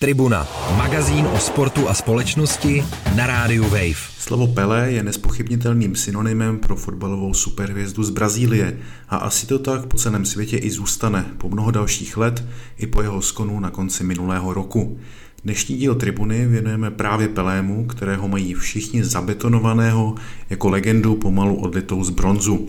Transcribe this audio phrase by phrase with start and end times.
[0.00, 2.84] Tribuna, magazín o sportu a společnosti
[3.16, 4.00] na rádiu Wave.
[4.18, 8.78] Slovo Pelé je nespochybnitelným synonymem pro fotbalovou superhvězdu z Brazílie
[9.08, 12.44] a asi to tak po celém světě i zůstane po mnoho dalších let
[12.78, 14.98] i po jeho skonu na konci minulého roku.
[15.44, 20.14] Dnešní díl Tribuny věnujeme právě Pelému, kterého mají všichni zabetonovaného
[20.50, 22.68] jako legendu pomalu odlitou z bronzu.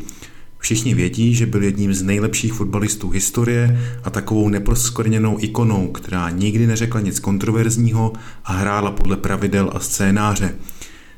[0.61, 6.67] Všichni vědí, že byl jedním z nejlepších fotbalistů historie a takovou neposkorněnou ikonou, která nikdy
[6.67, 8.13] neřekla nic kontroverzního
[8.45, 10.55] a hrála podle pravidel a scénáře.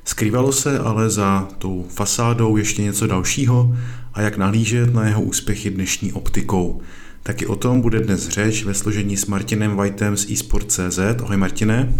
[0.06, 3.76] Skrývalo se ale za tou fasádou ještě něco dalšího
[4.14, 6.82] a jak nahlížet na jeho úspěchy dnešní optikou.
[7.24, 11.00] Taky o tom bude dnes řeč ve složení s Martinem Whiteem z eSport.cz.
[11.24, 11.94] Ahoj Martine.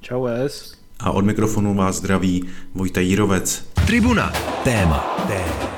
[0.00, 0.74] Čau S.
[1.00, 3.64] A od mikrofonu vás zdraví Vojta Jírovec.
[3.86, 4.32] Tribuna.
[4.64, 5.24] Téma.
[5.28, 5.73] Téma.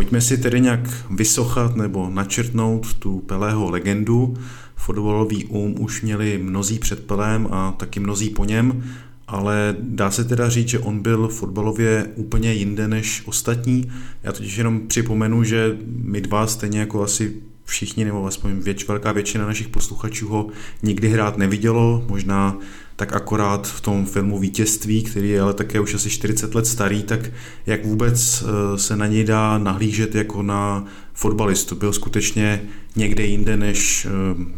[0.00, 4.36] Pojďme si tedy nějak vysochat nebo načrtnout tu Pelého legendu.
[4.76, 8.84] Fotbalový um už měli mnozí před Pelém a taky mnozí po něm,
[9.28, 13.92] ale dá se teda říct, že on byl fotbalově úplně jinde než ostatní.
[14.22, 17.32] Já totiž jenom připomenu, že my dva stejně jako asi
[17.64, 20.48] všichni, nebo aspoň věč, velká většina našich posluchačů ho
[20.82, 22.58] nikdy hrát nevidělo, možná
[23.00, 27.02] tak akorát v tom filmu Vítězství, který je ale také už asi 40 let starý,
[27.02, 27.20] tak
[27.66, 30.84] jak vůbec eh, se na něj dá nahlížet jako na
[31.14, 31.76] fotbalistu?
[31.76, 32.62] Byl skutečně
[32.96, 34.10] někde jinde než eh,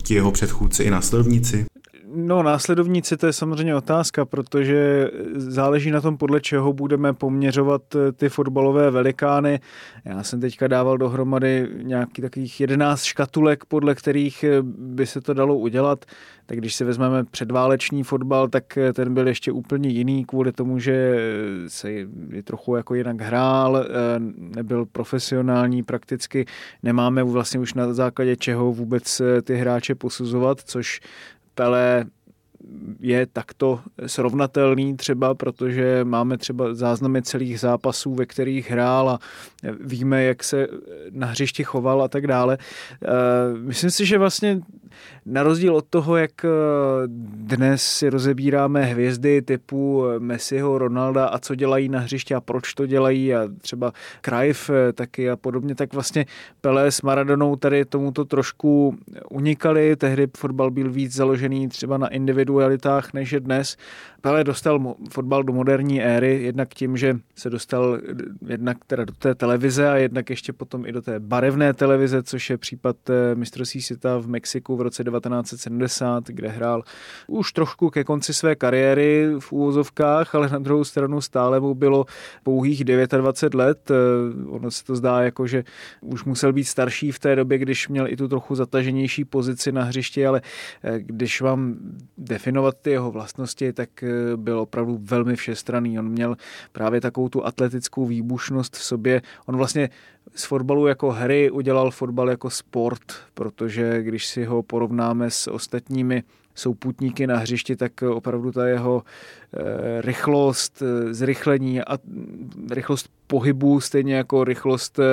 [0.03, 1.67] ti jeho předchůdci i následovníci?
[2.15, 8.13] No, následovníci to je samozřejmě otázka, protože záleží na tom, podle čeho budeme poměřovat eh,
[8.13, 9.61] ty fotbalové velikány.
[10.05, 15.35] Já jsem teďka dával dohromady nějaký takových 11 škatulek, podle kterých eh, by se to
[15.35, 16.05] dalo udělat.
[16.47, 20.79] Tak když si vezmeme předváleční fotbal, tak eh, ten byl ještě úplně jiný kvůli tomu,
[20.79, 21.17] že
[21.69, 22.07] se je
[22.45, 23.87] trochu jako jinak hrál,
[24.37, 26.47] nebyl profesionální prakticky.
[26.83, 31.01] Nemáme vlastně už na základě čeho vůbec ty hráče posuzovat, což
[31.55, 32.05] Pele
[33.01, 39.19] je takto srovnatelný třeba, protože máme třeba záznamy celých zápasů, ve kterých hrál a
[39.81, 40.67] víme, jak se
[41.11, 42.59] na hřišti choval a tak dále.
[43.05, 43.09] Eh,
[43.59, 44.61] myslím si, že vlastně
[45.27, 46.49] na rozdíl od toho, jak eh,
[47.57, 52.87] dnes si rozebíráme hvězdy typu Messiho, Ronalda a co dělají na hřišti a proč to
[52.87, 56.27] dělají a třeba Krajf eh, taky a podobně, tak vlastně
[56.61, 58.97] Pelé s Maradonou tady tomuto trošku
[59.31, 59.97] unikali.
[59.97, 63.77] Tehdy fotbal byl víc založený třeba na individualitách než je dnes.
[64.21, 67.99] Pelé dostal fotbal do moderní éry, jednak tím, že se dostal
[68.49, 72.51] jednak teda do té televize a jednak ještě potom i do té barevné televize, což
[72.51, 76.83] je případ eh, mistrovství světa v Mexiku v roce 1970, kde hrál
[77.27, 82.05] už trošku ke konci své kariéry v úvozovkách, ale na druhou stranu stále mu bylo
[82.43, 83.91] pouhých 29 let.
[83.91, 83.95] Eh,
[84.49, 85.65] ono se to zdá jako, že
[86.01, 89.85] už musel být starší v té době, když měl i tu trochu zataženější pozici na
[89.85, 90.43] hřišti, ale
[90.85, 91.77] eh, když vám
[92.19, 93.89] definovat ty jeho vlastnosti, tak
[94.37, 95.99] byl opravdu velmi všestranný.
[95.99, 96.37] On měl
[96.73, 99.23] právě takovou tu atletickou výbušnost v sobě.
[99.47, 99.91] On vlastně
[100.35, 106.23] z fotbalu jako hry udělal fotbal jako sport, protože když si ho porovnáme s ostatními
[106.55, 109.03] souputníky na hřišti, tak opravdu ta jeho
[109.57, 111.99] eh, rychlost, eh, zrychlení a
[112.71, 115.05] rychlost pohybu, stejně jako rychlost, eh,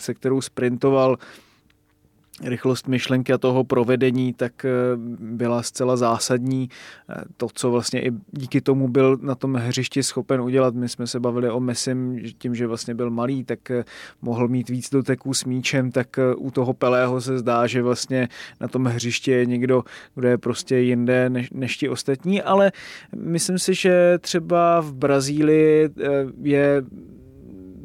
[0.00, 1.16] se kterou sprintoval,
[2.42, 4.70] rychlost myšlenky a toho provedení, tak eh,
[5.20, 6.68] byla zcela zásadní.
[7.10, 11.06] Eh, to, co vlastně i díky tomu byl na tom hřišti schopen udělat, my jsme
[11.06, 13.84] se bavili o Mesim, tím, že vlastně byl malý, tak eh,
[14.22, 18.28] mohl mít víc doteků s míčem, tak u toho Pelého se zdá, že vlastně
[18.60, 19.82] na tom hřišti je někdo,
[20.14, 22.72] kdo je prostě jinde než, než ti ostatní, ale
[23.16, 25.88] myslím si, že třeba v Brazílii
[26.42, 26.82] je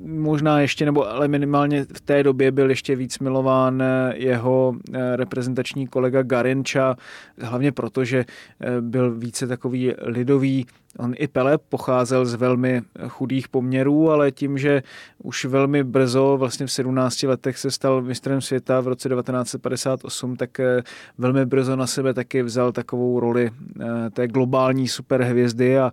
[0.03, 5.15] možná ještě, nebo ale minimálně v té době byl ještě víc milován eh, jeho eh,
[5.15, 6.95] reprezentační kolega Garinča,
[7.41, 10.65] hlavně proto, že eh, byl více takový lidový,
[10.97, 14.83] On i Pele pocházel z velmi chudých poměrů, ale tím, že
[15.23, 20.59] už velmi brzo, vlastně v 17 letech se stal mistrem světa v roce 1958, tak
[20.59, 20.81] eh,
[21.17, 23.51] velmi brzo na sebe taky vzal takovou roli
[23.81, 25.91] eh, té globální superhvězdy a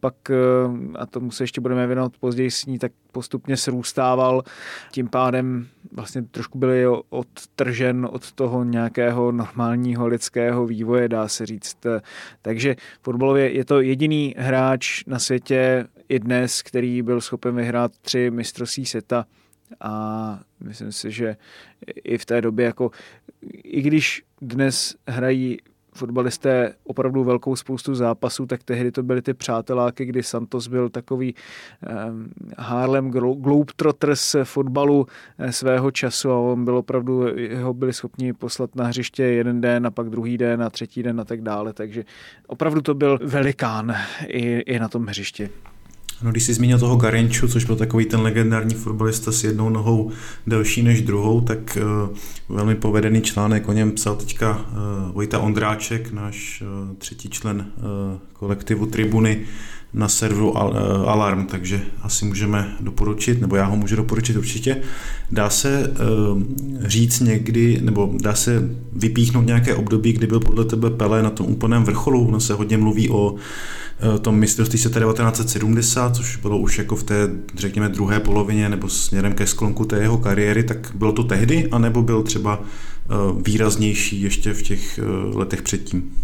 [0.00, 0.34] pak, eh,
[0.98, 4.42] a tomu se ještě budeme věnovat později s ní, tak postupně srůstával.
[4.92, 11.76] Tím pádem vlastně trošku byl odtržen od toho nějakého normálního lidského vývoje, dá se říct.
[12.42, 18.30] Takže fotbalově je to jediný hráč na světě i dnes, který byl schopen vyhrát tři
[18.30, 19.26] mistrovství světa.
[19.80, 21.36] A myslím si, že
[22.04, 22.90] i v té době, jako
[23.64, 25.58] i když dnes hrají
[25.94, 31.34] fotbalisté opravdu velkou spoustu zápasů, tak tehdy to byly ty přáteláky, kdy Santos byl takový
[31.34, 35.06] um, Harlem Globetrotters fotbalu
[35.38, 37.24] eh, svého času a on byl opravdu,
[37.62, 41.20] ho byli schopni poslat na hřiště jeden den a pak druhý den a třetí den
[41.20, 42.04] a tak dále, takže
[42.46, 43.94] opravdu to byl velikán
[44.26, 45.50] i, i na tom hřišti.
[46.22, 50.10] No, když jsi zmínil toho Garenču, což byl takový ten legendární fotbalista s jednou nohou
[50.46, 51.78] delší než druhou, tak
[52.08, 57.66] uh, velmi povedený článek o něm psal teďka uh, Vojta Ondráček, náš uh, třetí člen
[57.76, 57.84] uh,
[58.32, 59.46] kolektivu Tribuny,
[59.94, 60.60] na serveru eh,
[61.06, 64.76] Alarm, takže asi můžeme doporučit, nebo já ho můžu doporučit určitě.
[65.30, 66.42] Dá se uh,
[66.80, 71.46] říct někdy, nebo dá se vypíchnout nějaké období, kdy byl podle tebe Pele na tom
[71.46, 72.28] úplném vrcholu?
[72.28, 73.38] Ono se hodně mluví o uh,
[74.20, 79.34] tom mistrovství světa 1970, což bylo už jako v té, řekněme, druhé polovině nebo směrem
[79.34, 84.52] ke sklonku té jeho kariéry, tak bylo to tehdy, anebo byl třeba uh, výraznější ještě
[84.52, 86.14] v těch uh, letech předtím?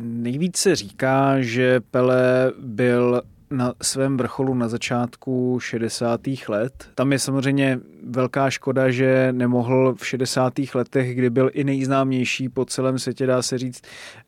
[0.00, 6.20] Nejvíc se říká, že Pele byl na svém vrcholu na začátku 60.
[6.48, 6.88] let.
[6.94, 10.52] Tam je samozřejmě velká škoda, že nemohl v 60.
[10.74, 13.82] letech, kdy byl i nejznámější po celém světě, dá se říct,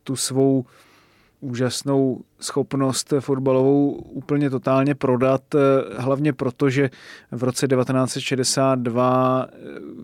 [0.05, 0.65] tu svou
[1.45, 5.43] úžasnou schopnost fotbalovou úplně totálně prodat,
[5.97, 6.91] hlavně proto, že
[7.31, 9.47] v roce 1962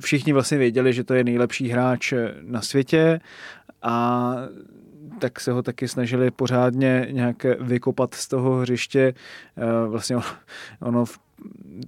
[0.01, 3.21] všichni vlastně věděli, že to je nejlepší hráč na světě
[3.83, 4.37] a
[5.19, 9.15] tak se ho taky snažili pořádně nějak vykopat z toho hřiště.
[9.57, 10.17] Eh, vlastně
[10.81, 11.05] ono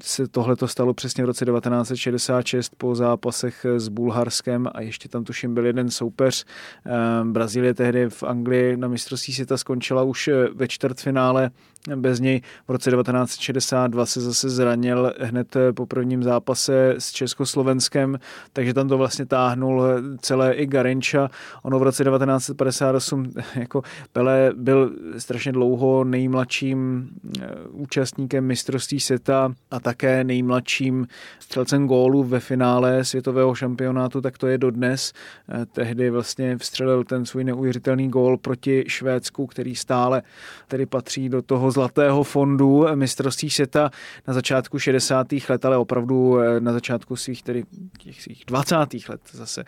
[0.02, 5.24] se tohle to stalo přesně v roce 1966 po zápasech s Bulharskem a ještě tam
[5.24, 6.44] tuším byl jeden soupeř.
[6.86, 6.90] Eh,
[7.24, 11.50] Brazílie tehdy v Anglii na mistrovství světa skončila už ve čtvrtfinále
[11.96, 18.18] bez něj v roce 1962 se zase zranil hned po prvním zápase s Československem,
[18.52, 19.82] takže tam to vlastně táhnul
[20.20, 21.30] celé i Garenča.
[21.62, 23.82] Ono v roce 1958 jako
[24.12, 27.08] Pele byl strašně dlouho nejmladším
[27.40, 31.06] eh, účastníkem mistrovství světa a také nejmladším
[31.38, 35.12] střelcem gólu ve finále světového šampionátu, tak to je dodnes.
[35.48, 40.22] Eh, tehdy vlastně vstřelil ten svůj neuvěřitelný gól proti Švédsku, který stále
[40.68, 43.90] tedy patří do toho zlatého fondu mistrovství světa
[44.28, 45.26] na začátku 60.
[45.48, 47.64] let, ale opravdu eh, na začátku svých, tedy
[47.98, 48.76] těch svých 20.
[49.08, 49.64] let zase,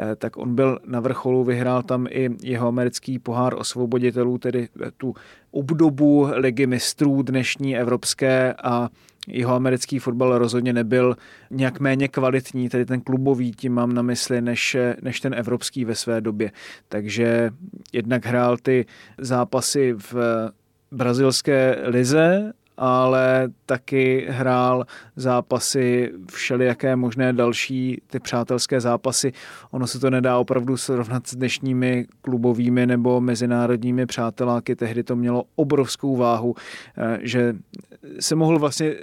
[0.00, 5.14] eh, tak on byl na vrcholu, vyhrál tam i jeho americký pohár osvoboditelů, tedy tu
[5.50, 8.88] obdobu ligy mistrů dnešní evropské a
[9.28, 11.16] jeho americký fotbal rozhodně nebyl
[11.50, 15.94] nějak méně kvalitní, tedy ten klubový, tím mám na mysli, než, než ten evropský ve
[15.94, 16.52] své době.
[16.88, 17.50] Takže
[17.92, 18.86] jednak hrál ty
[19.18, 20.14] zápasy v
[20.92, 22.52] brazilské lize,
[22.82, 24.84] ale taky hrál
[25.16, 29.32] zápasy, všelijaké možné další ty přátelské zápasy.
[29.70, 34.76] Ono se to nedá opravdu srovnat s dnešními klubovými nebo mezinárodními přáteláky.
[34.76, 36.54] Tehdy to mělo obrovskou váhu,
[36.98, 37.54] eh, že
[38.20, 38.94] se mohl vlastně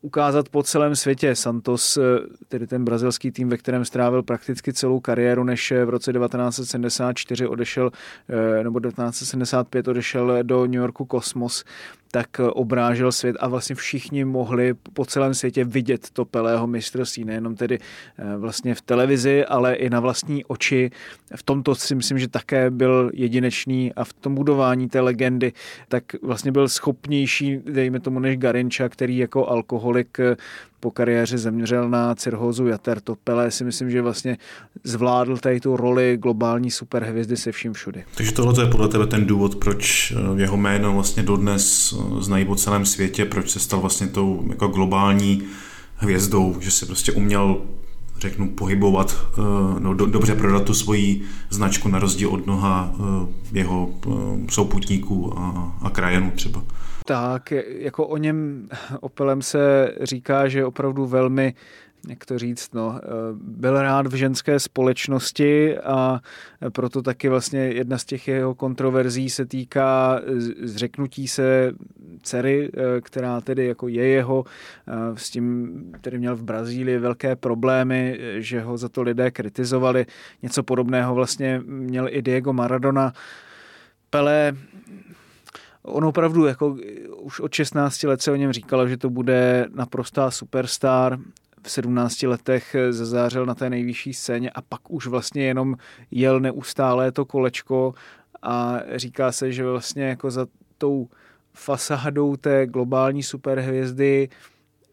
[0.00, 1.34] ukázat po celém světě.
[1.34, 2.02] Santos, eh,
[2.48, 7.90] tedy ten brazilský tým, ve kterém strávil prakticky celou kariéru, než v roce 1974 odešel,
[8.28, 11.64] eh, nebo 1975 odešel do New Yorku Kosmos,
[12.16, 17.56] tak obrážel svět a vlastně všichni mohli po celém světě vidět to Pelého mistrovství, nejenom
[17.56, 20.90] tedy eh, vlastně v televizi, ale i na vlastní oči.
[21.36, 25.52] V tomto si myslím, že také byl jedinečný a v tom budování té legendy
[25.88, 30.36] tak vlastně byl schopnější, dejme tomu, než Garinča, který jako alkoholik eh,
[30.86, 33.00] po kariéře zemřel na cirhózu jater.
[33.00, 34.38] To Pelé si myslím, že vlastně
[34.84, 38.04] zvládl tady tu roli globální superhvězdy se vším všudy.
[38.14, 42.44] Takže tohle je podle tebe ten důvod, proč eh, jeho jméno vlastně dodnes eh, znají
[42.44, 45.42] po celém světě, proč se stal vlastně tou jako globální
[45.96, 47.56] hvězdou, že se prostě uměl
[48.18, 49.40] řeknu, pohybovat, eh,
[49.78, 52.94] no, do, dobře prodat tu svoji značku na rozdíl od mnoha
[53.52, 53.90] jeho
[54.50, 56.62] souputníků a, a krajenů třeba.
[57.06, 58.68] Tak, jako o něm
[59.00, 61.54] Opelem se říká, že je opravdu velmi
[62.08, 63.00] jak to říct, no,
[63.34, 66.20] byl rád v ženské společnosti a
[66.72, 70.20] proto taky vlastně jedna z těch jeho kontroverzí se týká
[70.62, 71.72] zřeknutí se
[72.22, 72.70] dcery,
[73.00, 74.44] která tedy jako je jeho,
[75.14, 80.06] s tím tedy měl v Brazílii velké problémy, že ho za to lidé kritizovali.
[80.42, 83.12] Něco podobného vlastně měl i Diego Maradona.
[84.10, 84.56] Pele
[85.82, 86.76] On opravdu jako
[87.20, 91.18] už od 16 let se o něm říkalo, že to bude naprostá superstar.
[91.66, 95.76] V 17 letech zazářil na té nejvyšší scéně a pak už vlastně jenom
[96.10, 97.94] jel neustále to kolečko
[98.42, 100.46] a říká se, že vlastně jako za
[100.78, 101.08] tou
[101.54, 104.28] fasádou té globální superhvězdy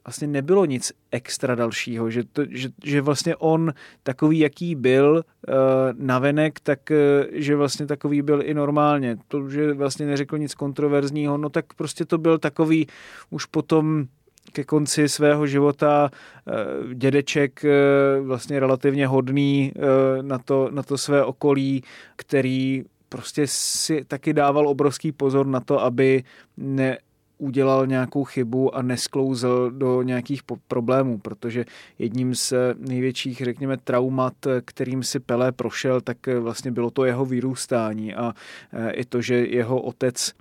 [0.05, 5.53] vlastně nebylo nic extra dalšího, že, to, že, že vlastně on takový, jaký byl uh,
[5.93, 9.17] navenek, tak uh, že vlastně takový byl i normálně.
[9.27, 12.87] To, že vlastně neřekl nic kontroverzního, no tak prostě to byl takový
[13.29, 14.07] už potom
[14.51, 19.83] ke konci svého života uh, dědeček uh, vlastně relativně hodný uh,
[20.25, 21.83] na to, na to své okolí,
[22.15, 26.23] který prostě si taky dával obrovský pozor na to, aby
[26.57, 26.97] ne,
[27.37, 31.65] udělal nějakou chybu a nesklouzl do nějakých problémů, protože
[31.99, 34.33] jedním z největších, řekněme, traumat,
[34.65, 38.33] kterým si Pelé prošel, tak vlastně bylo to jeho vyrůstání a
[38.91, 40.33] i to, že jeho otec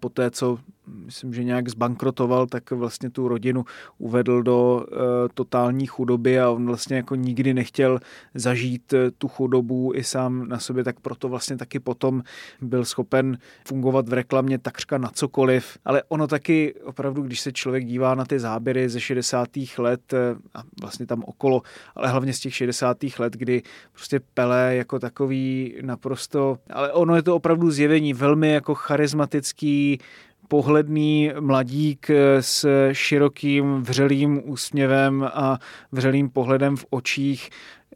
[0.00, 0.58] po té, co
[0.88, 3.64] myslím, že nějak zbankrotoval, tak vlastně tu rodinu
[3.98, 4.98] uvedl do uh,
[5.34, 8.00] totální chudoby a on vlastně jako nikdy nechtěl
[8.34, 12.22] zažít uh, tu chudobu i sám na sobě, tak proto vlastně taky potom
[12.60, 15.78] byl schopen fungovat v reklamě takřka na cokoliv.
[15.84, 19.48] Ale ono taky opravdu, když se člověk dívá na ty záběry ze 60.
[19.78, 20.18] let uh,
[20.54, 21.62] a vlastně tam okolo,
[21.94, 22.96] ale hlavně z těch 60.
[23.18, 28.74] let, kdy prostě Pelé jako takový naprosto, ale ono je to opravdu zjevení velmi jako
[28.74, 29.98] charismatický,
[30.48, 35.58] pohledný mladík s širokým vřelým úsměvem a
[35.92, 37.50] vřelým pohledem v očích.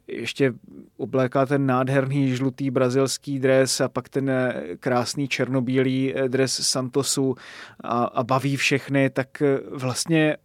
[0.07, 0.53] Ještě
[0.97, 4.31] obléká ten nádherný žlutý brazilský dres a pak ten
[4.79, 7.35] krásný černobílý dres Santosu
[7.83, 10.37] a, a baví všechny, tak vlastně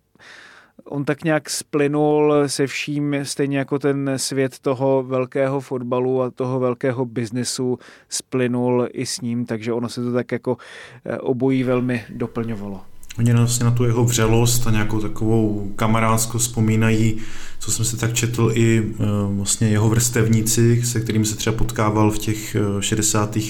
[0.85, 6.61] on tak nějak splynul se vším, stejně jako ten svět toho velkého fotbalu a toho
[6.61, 10.57] velkého biznesu splynul i s ním, takže ono se to tak jako
[11.05, 12.81] eh, obojí velmi doplňovalo.
[13.19, 17.19] Oni vlastně na tu jeho vřelost a nějakou takovou kamarádskost vzpomínají,
[17.59, 22.11] co jsem se tak četl i eh, vlastně jeho vrstevníci, se kterými se třeba potkával
[22.11, 23.41] v těch 60 eh,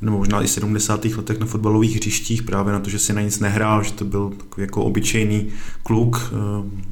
[0.00, 1.04] nebo možná i 70.
[1.04, 4.32] letech na fotbalových hřištích, právě na to, že si na nic nehrál, že to byl
[4.36, 5.46] takový jako obyčejný
[5.82, 6.32] kluk.
[6.32, 6.88] Eh,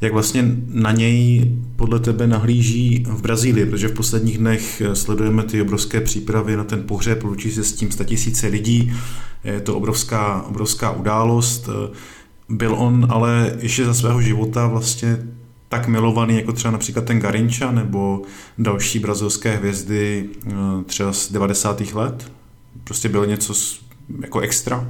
[0.00, 5.62] jak vlastně na něj podle tebe nahlíží v Brazílii, protože v posledních dnech sledujeme ty
[5.62, 8.92] obrovské přípravy na ten pohřeb, lučí se s tím tisíce lidí,
[9.44, 11.68] je to obrovská, obrovská událost.
[12.48, 15.18] Byl on ale ještě za svého života vlastně
[15.70, 18.22] tak milovaný jako třeba například ten Garinča nebo
[18.58, 20.52] další brazilské hvězdy eh,
[20.86, 21.80] třeba z 90.
[21.80, 22.32] let?
[22.84, 23.54] Prostě byl něco
[24.20, 24.86] jako extra?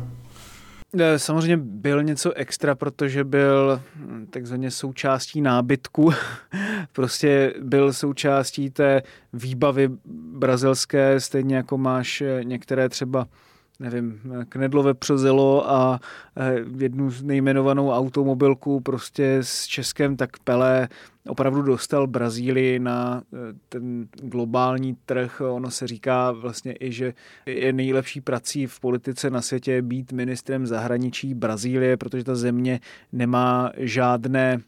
[0.99, 6.11] Eh, samozřejmě byl něco extra, protože byl hm, takzvaně součástí nábytku.
[6.93, 9.91] prostě byl součástí té výbavy
[10.39, 13.27] brazilské, stejně jako máš eh, některé třeba
[13.81, 16.01] nevím, Knedlové přezelo a
[16.37, 20.89] eh, jednu nejmenovanou automobilku prostě s Českem, tak Pelé
[21.29, 23.37] opravdu dostal Brazílii na eh,
[23.69, 25.41] ten globální trh.
[25.41, 27.15] Ono se říká vlastně i, že
[27.47, 32.81] je nejlepší prací v politice na světě být ministrem zahraničí Brazílie, protože ta země
[33.13, 34.61] nemá žádné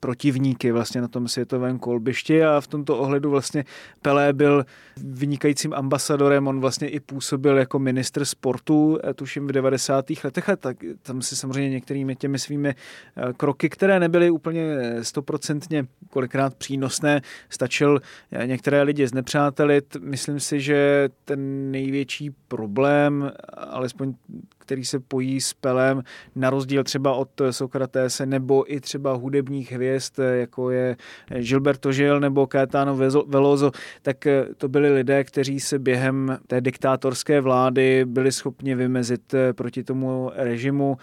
[0.00, 3.64] protivníky vlastně na tom světovém kolbišti a v tomto ohledu vlastně
[4.02, 4.64] Pelé byl
[4.96, 10.24] vynikajícím ambasadorem, on vlastně i působil jako ministr sportu, eh, tuším v 90.
[10.24, 14.62] letech a tak tam si samozřejmě některými těmi svými eh, kroky, které nebyly úplně
[15.02, 18.00] stoprocentně kolikrát přínosné, stačil
[18.32, 19.96] eh, některé lidi znepřátelit.
[20.00, 24.14] Myslím si, že ten největší problém, alespoň
[24.64, 26.02] který se pojí s Pelem,
[26.36, 30.96] na rozdíl třeba od Sokratése nebo i třeba hudebních hvězd, jako je
[31.38, 33.70] Gilberto Gil nebo Caetano Veloso,
[34.02, 40.30] tak to byli lidé, kteří se během té diktátorské vlády byli schopni vymezit proti tomu
[40.34, 40.96] režimu.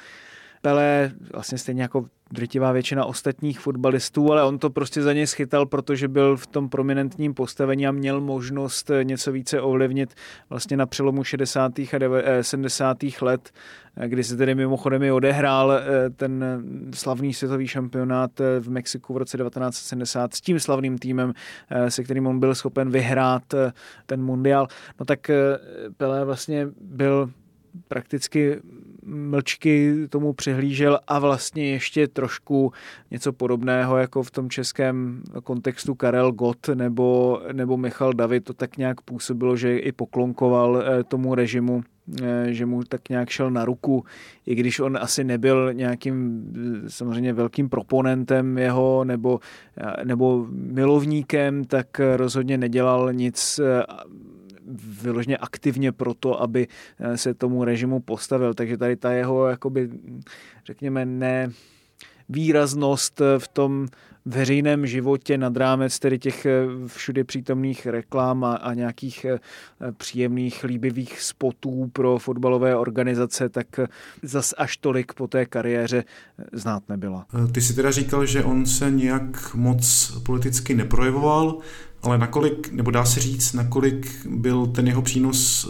[0.61, 5.65] Pele, vlastně stejně jako drtivá většina ostatních fotbalistů, ale on to prostě za něj schytal,
[5.65, 10.13] protože byl v tom prominentním postavení a měl možnost něco více ovlivnit
[10.49, 11.79] vlastně na přelomu 60.
[11.79, 11.89] a
[12.41, 12.97] 70.
[13.21, 13.51] let,
[14.07, 16.63] kdy se tedy mimochodem i odehrál eh, ten
[16.93, 21.33] slavný světový šampionát eh, v Mexiku v roce 1970 s tím slavným týmem,
[21.69, 23.43] eh, se kterým on byl schopen vyhrát
[24.05, 24.67] ten mundial.
[24.99, 25.31] No tak
[25.97, 27.31] Pelé vlastně byl
[27.87, 28.59] prakticky
[29.05, 32.74] mlčky tomu přihlížel a vlastně ještě trošku
[33.12, 38.43] něco podobného jako v tom českém kontextu Karel Gott nebo, nebo Michal David.
[38.43, 41.84] To tak nějak působilo, že i poklonkoval eh, tomu režimu
[42.24, 44.05] eh, že mu tak nějak šel na ruku,
[44.46, 46.43] i když on asi nebyl nějakým
[46.86, 49.39] eh, samozřejmě velkým proponentem jeho nebo,
[50.03, 53.60] nebo milovníkem, tak rozhodně nedělal nic
[55.01, 56.67] vyloženě aktivně proto, aby
[56.99, 58.53] eh, se tomu režimu postavil.
[58.53, 59.89] Takže tady ta jeho, jakoby,
[60.65, 61.51] řekněme, ne,
[62.29, 63.87] výraznost v tom
[64.25, 69.39] veřejném životě nad rámec tedy těch eh, všude přítomných reklám a, a nějakých eh,
[69.97, 73.87] příjemných, líbivých spotů pro fotbalové organizace, tak eh,
[74.23, 76.03] zas až tolik po té kariéře
[76.53, 77.25] znát nebyla.
[77.51, 81.57] Ty si teda říkal, že on se nějak moc politicky neprojevoval,
[82.03, 85.70] ale nakolik, nebo dá se říct, nakolik byl ten jeho přínos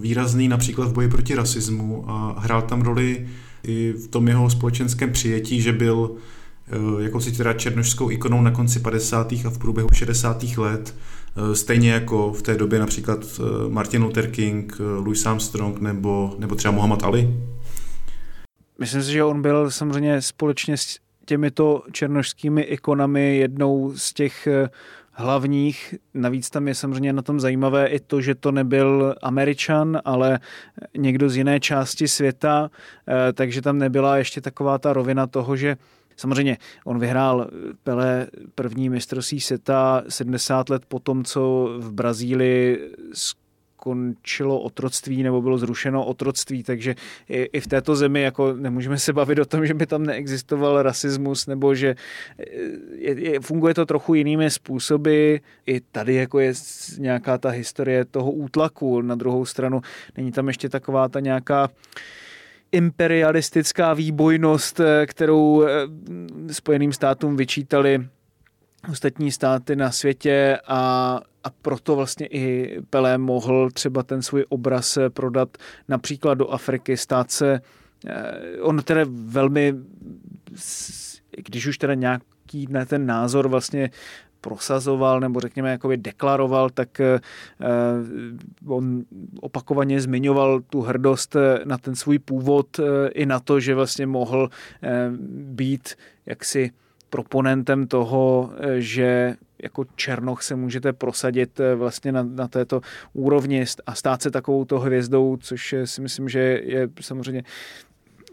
[0.00, 3.28] výrazný například v boji proti rasismu a hrál tam roli
[3.62, 6.16] i v tom jeho společenském přijetí, že byl
[6.68, 9.32] Eh, jako si teda černošskou ikonou na konci 50.
[9.46, 10.58] a v průběhu 60.
[10.58, 10.94] let,
[11.36, 16.54] eh, stejně jako v té době například eh, Martin Luther King, Louis Armstrong nebo, nebo
[16.54, 17.28] třeba Muhammad Ali?
[18.78, 24.48] Myslím si, že on byl samozřejmě společně s těmito černošskými ikonami jednou z těch
[25.12, 25.94] hlavních.
[26.14, 30.40] Navíc tam je samozřejmě na tom zajímavé i to, že to nebyl Američan, ale
[30.96, 32.70] někdo z jiné části světa,
[33.34, 35.76] takže tam nebyla ještě taková ta rovina toho, že
[36.16, 37.50] Samozřejmě on vyhrál
[37.82, 42.90] Pele první mistrovství seta 70 let po tom, co v Brazílii
[43.82, 46.94] skončilo otroctví nebo bylo zrušeno otroctví, takže
[47.28, 50.82] i, i v této zemi jako nemůžeme se bavit o tom, že by tam neexistoval
[50.82, 51.94] rasismus nebo že
[52.94, 55.36] je, je, funguje to trochu jinými způsoby.
[55.66, 56.52] I tady jako je
[56.98, 59.02] nějaká ta historie toho útlaku.
[59.02, 59.80] Na druhou stranu
[60.16, 61.70] není tam ještě taková ta nějaká
[62.72, 65.68] imperialistická výbojnost, eh, kterou eh,
[66.52, 68.06] Spojeným státům vyčítali
[68.90, 74.96] ostatní státy na světě a, a proto vlastně i Pelé mohl třeba ten svůj obraz
[74.96, 75.48] eh, prodat
[75.88, 77.60] například do Afriky, stát se,
[78.60, 79.74] on teda velmi,
[81.36, 83.90] když už teda nějaký ten názor vlastně
[84.42, 87.20] prosazoval nebo řekněme jakoby deklaroval, tak eh,
[88.66, 89.02] on
[89.40, 94.06] opakovaně zmiňoval tu hrdost eh, na ten svůj původ eh, i na to, že vlastně
[94.06, 94.50] mohl
[95.30, 95.94] být
[96.26, 96.70] jaksi
[97.12, 102.80] proponentem toho, že jako Černoch se můžete prosadit vlastně na, na této
[103.12, 107.42] úrovni a stát se takovou hvězdou, což si myslím, že je samozřejmě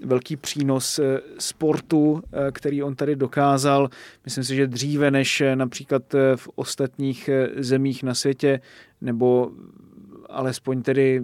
[0.06, 3.90] velký přínos eh, sportu, eh, který on tady dokázal.
[4.26, 6.04] Myslím si, že dříve než eh, například
[6.36, 8.62] v ostatních zemích na světě,
[9.02, 9.52] nebo
[10.30, 11.24] alespoň tedy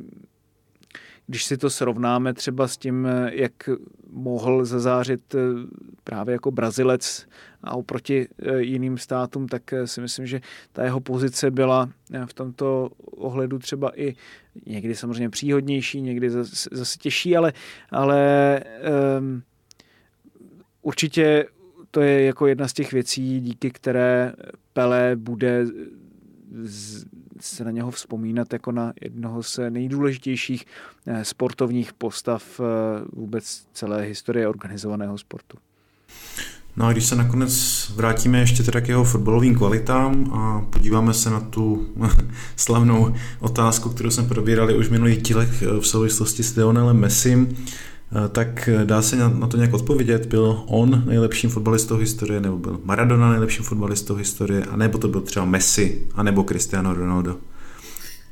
[1.27, 3.69] když si to srovnáme třeba s tím, jak
[4.11, 5.35] mohl zazářit
[6.03, 7.27] právě jako Brazilec
[7.63, 8.27] a oproti
[8.57, 10.41] jiným státům, tak si myslím, že
[10.73, 11.89] ta jeho pozice byla
[12.25, 14.15] v tomto ohledu třeba i
[14.65, 17.53] někdy samozřejmě příhodnější, někdy zase, zase těžší, ale,
[17.89, 18.61] ale
[19.19, 19.43] um,
[20.81, 21.45] určitě
[21.91, 24.33] to je jako jedna z těch věcí, díky které
[24.73, 25.65] Pele bude
[26.63, 27.05] z,
[27.39, 30.65] se na něho vzpomínat jako na jednoho z nejdůležitějších
[31.07, 32.63] eh, sportovních postav eh,
[33.13, 35.57] vůbec celé historie organizovaného sportu.
[36.77, 41.29] No a když se nakonec vrátíme ještě teda k jeho fotbalovým kvalitám a podíváme se
[41.29, 41.87] na tu
[42.55, 47.65] slavnou otázku, kterou jsme probírali už v minulých dílech eh, v souvislosti s Lionelem Messim,
[48.31, 53.29] tak dá se na to nějak odpovědět, byl on nejlepším fotbalistou historie, nebo byl Maradona
[53.29, 57.37] nejlepším fotbalistou historie, anebo to byl třeba Messi, anebo Cristiano Ronaldo,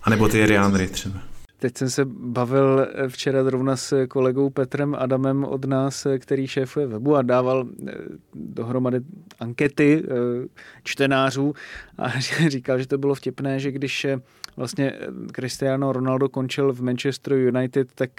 [0.03, 1.32] anebo Thierry Henry třeba.
[1.63, 7.15] Teď jsem se bavil včera zrovna s kolegou Petrem Adamem od nás, který šéfuje webu
[7.15, 7.91] a dával eh,
[8.33, 8.99] dohromady
[9.39, 10.47] ankety eh,
[10.83, 11.53] čtenářů
[11.97, 14.19] a říkal, že to bylo vtipné, že když eh,
[14.57, 14.93] vlastně
[15.35, 18.11] Cristiano Ronaldo končil v Manchester United, tak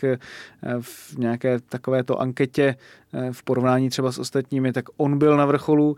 [0.81, 2.77] v nějaké takovéto anketě
[3.33, 5.97] v porovnání třeba s ostatními, tak on byl na vrcholu.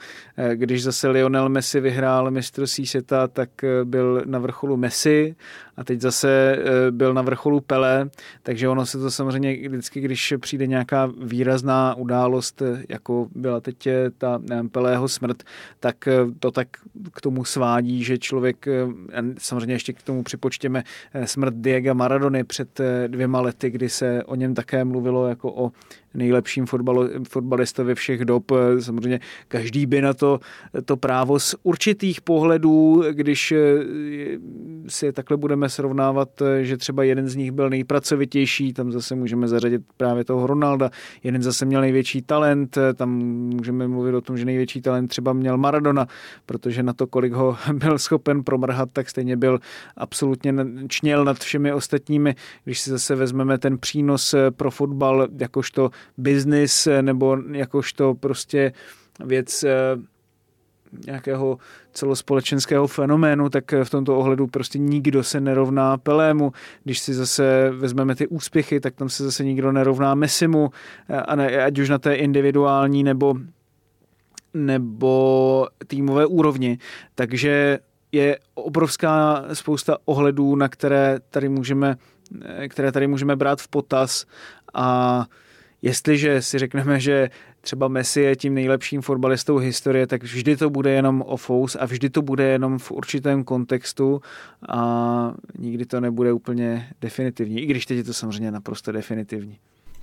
[0.55, 3.51] Když zase Lionel Messi vyhrál mistrovství světa, tak
[3.85, 5.37] byl na vrcholu Messi
[5.77, 6.59] a teď zase
[6.91, 8.11] byl na vrcholu Pele,
[8.43, 14.41] takže ono se to samozřejmě vždycky, když přijde nějaká výrazná událost, jako byla teď ta
[14.73, 15.43] Pelého smrt,
[15.81, 16.69] tak to tak
[17.13, 18.67] k tomu svádí, že člověk,
[19.39, 20.85] samozřejmě ještě k tomu připočtěme
[21.25, 25.73] smrt Diego Maradony před dvěma lety, kdy se o něm také mluvilo jako o
[26.17, 28.53] nejlepším fotbalo, fotbalistovi všech dob.
[28.81, 30.41] Samozřejmě každý by na to,
[30.85, 33.59] to právo z určitých pohledů, když eh,
[34.89, 39.49] si takhle budeme srovnávat, eh, že třeba jeden z nich byl nejpracovitější, tam zase můžeme
[39.49, 40.91] zařadit právě toho Ronalda,
[41.23, 43.11] jeden zase měl největší talent, eh, tam
[43.55, 46.07] můžeme mluvit o tom, že největší talent třeba měl Maradona,
[46.47, 49.59] protože na to, kolik ho byl schopen promrhat, tak stejně byl
[49.97, 50.55] absolutně
[50.89, 52.35] čněl nad všemi ostatními.
[52.65, 58.73] Když si zase vezmeme ten přínos pro fotbal jakožto biznis nebo jakožto prostě
[59.25, 59.73] věc eh,
[61.07, 61.59] nějakého
[61.93, 66.53] celospolečenského fenoménu, tak v tomto ohledu prostě nikdo se nerovná Pelému.
[66.85, 70.71] Když si zase vezmeme ty úspěchy, tak tam se zase nikdo nerovná Messimu,
[71.09, 73.35] eh, a ne, ať už na té individuální nebo
[74.55, 76.79] nebo týmové úrovni.
[77.15, 77.79] Takže
[78.13, 81.97] je obrovská spousta ohledů, na které tady můžeme,
[82.69, 84.27] které tady můžeme brát v potaz
[84.75, 85.27] a
[85.83, 90.91] jestliže si řekneme, že třeba Messi je tím nejlepším fotbalistou historie, tak vždy to bude
[90.91, 94.21] jenom o fous a vždy to bude jenom v určitém kontextu
[94.69, 99.59] a nikdy to nebude úplně definitivní, i když teď je to samozřejmě naprosto definitivní.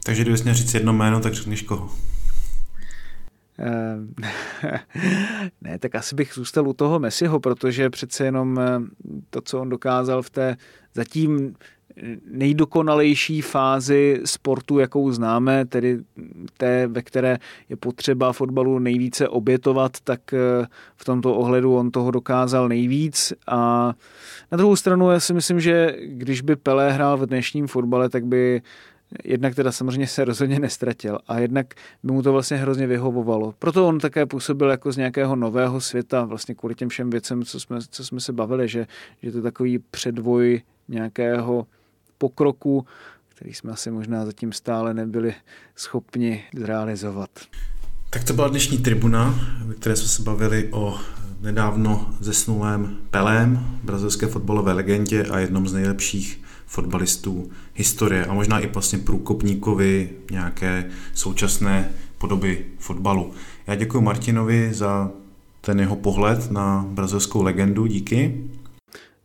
[0.06, 1.90] Takže kdybys měl říct jedno jméno, tak řekneš koho?
[3.58, 4.14] Ehm,
[5.62, 8.80] ne, tak asi bych zůstal u toho Messiho, protože přece jenom eh,
[9.30, 10.58] to, co on dokázal v té
[10.94, 11.56] zatím
[12.32, 16.00] nejdokonalejší fázi sportu, jakou známe, tedy
[16.58, 17.38] té, ve které
[17.70, 23.34] je potřeba fotbalu nejvíce obětovat, tak eh, v tomto ohledu on toho dokázal nejvíc.
[23.48, 23.94] A
[24.52, 28.26] na druhou stranu já si myslím, že když by Pelé hrál v dnešním fotbale, tak
[28.26, 28.62] by
[29.24, 33.54] jednak teda samozřejmě se rozhodně nestratil a jednak by mu to vlastně hrozně vyhovovalo.
[33.60, 37.60] Proto on také působil jako z nějakého nového světa, vlastně kvůli těm všem věcem, co
[37.60, 38.88] jsme, co jsme se bavili, že,
[39.24, 41.68] že to je takový předvoj nějakého
[42.24, 42.86] pokroku,
[43.30, 45.34] který jsme asi možná zatím stále nebyli
[45.76, 47.30] schopni zrealizovat.
[48.10, 51.00] Tak to byla dnešní tribuna, ve které jsme se bavili o
[51.42, 58.68] nedávno zesnulém Pelém, brazilské fotbalové legendě a jednom z nejlepších fotbalistů historie a možná i
[58.68, 63.34] vlastně průkopníkovi nějaké současné podoby fotbalu.
[63.68, 65.12] Já děkuji Martinovi za
[65.62, 68.44] ten jeho pohled na brazilskou legendu, díky.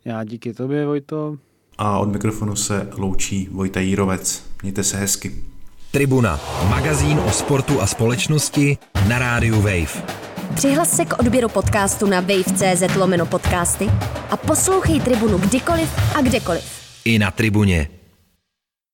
[0.05, 1.37] Já díky tobě, Vojto.
[1.81, 4.43] A od mikrofonu se loučí Vojta Jírovec.
[4.61, 5.31] Mějte se hezky.
[5.91, 6.39] Tribuna,
[6.69, 10.03] magazín o sportu a společnosti na rádiu Wave.
[10.55, 13.89] Přihlas se k odběru podcastu na wave.cz lomeno podcasty
[14.29, 16.63] a poslouchej Tribunu kdykoliv a kdekoliv
[17.05, 17.98] i na tribuně.